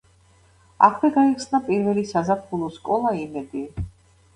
აქვე 0.87 1.11
გაიხსნა 1.19 1.61
პირველი 1.69 2.07
საზაფხულო 2.15 2.75
სკოლა 2.81 3.17
„იმედი“. 3.25 3.69